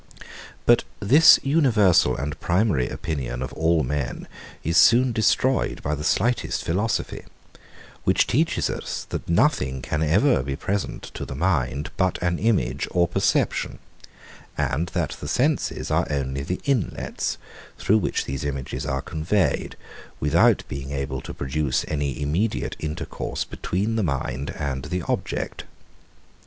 [0.65, 4.27] But this universal and primary opinion of all men
[4.63, 7.21] is soon destroyed by the slightest philosophy,
[8.03, 12.87] which teaches us, that nothing can ever be present to the mind but an image
[12.89, 13.77] or perception,
[14.57, 17.37] and that the senses are only the inlets,
[17.77, 19.75] through which these images are conveyed,
[20.19, 25.65] without being able to produce any immediate intercourse between the mind and the object.